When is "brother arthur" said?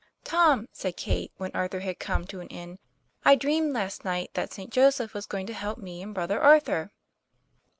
6.11-6.91